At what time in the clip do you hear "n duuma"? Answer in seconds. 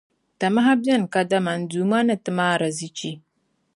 1.59-1.99